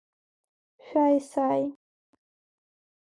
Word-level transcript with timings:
Шәаа-исааи! 0.85 1.63